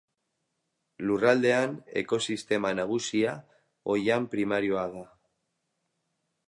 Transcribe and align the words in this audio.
Lurraldean 1.09 1.75
ekosistema 2.01 2.73
nagusia 2.81 3.35
oihan 3.97 4.27
primarioa 4.35 4.89
da. 4.97 5.09